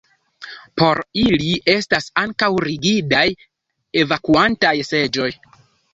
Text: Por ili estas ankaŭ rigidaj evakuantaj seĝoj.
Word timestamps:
Por 0.81 1.01
ili 1.23 1.51
estas 1.73 2.09
ankaŭ 2.21 2.49
rigidaj 2.69 3.27
evakuantaj 4.05 4.77
seĝoj. 4.93 5.33